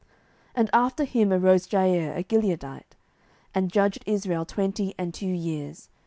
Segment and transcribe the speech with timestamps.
[0.01, 0.09] 07:010:003
[0.55, 2.95] And after him arose Jair, a Gileadite,
[3.53, 5.89] and judged Israel twenty and two years.